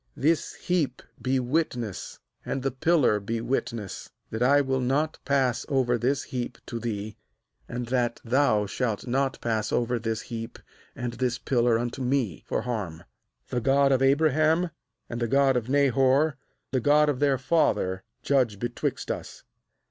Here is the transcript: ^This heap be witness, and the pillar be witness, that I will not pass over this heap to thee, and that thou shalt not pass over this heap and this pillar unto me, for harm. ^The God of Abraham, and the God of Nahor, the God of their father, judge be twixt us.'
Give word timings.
^This 0.17 0.55
heap 0.55 1.03
be 1.21 1.39
witness, 1.39 2.17
and 2.43 2.63
the 2.63 2.71
pillar 2.71 3.19
be 3.19 3.39
witness, 3.39 4.09
that 4.31 4.41
I 4.41 4.59
will 4.59 4.79
not 4.79 5.19
pass 5.25 5.63
over 5.69 5.95
this 5.95 6.23
heap 6.23 6.57
to 6.65 6.79
thee, 6.79 7.17
and 7.69 7.85
that 7.89 8.19
thou 8.25 8.65
shalt 8.65 9.05
not 9.05 9.39
pass 9.41 9.71
over 9.71 9.99
this 9.99 10.21
heap 10.21 10.57
and 10.95 11.13
this 11.13 11.37
pillar 11.37 11.77
unto 11.77 12.01
me, 12.01 12.43
for 12.47 12.63
harm. 12.63 13.03
^The 13.51 13.61
God 13.61 13.91
of 13.91 14.01
Abraham, 14.01 14.71
and 15.07 15.21
the 15.21 15.27
God 15.27 15.55
of 15.55 15.69
Nahor, 15.69 16.35
the 16.71 16.81
God 16.81 17.07
of 17.07 17.19
their 17.19 17.37
father, 17.37 18.03
judge 18.23 18.57
be 18.57 18.69
twixt 18.69 19.11
us.' 19.11 19.43